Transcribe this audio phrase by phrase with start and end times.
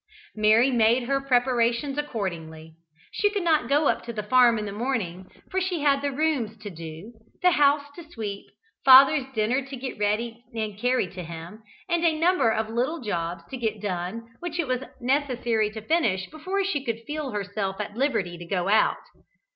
[0.35, 2.73] Mary made her preparations accordingly.
[3.11, 6.09] She could not go up to the farm in the morning, for she had the
[6.11, 8.47] rooms to "do," the house to sweep,
[8.83, 13.43] father's dinner to get ready and carry to him, and a number of little jobs
[13.51, 17.95] to get done which it was necessary to finish before she could feel herself at
[17.95, 18.97] liberty to go out.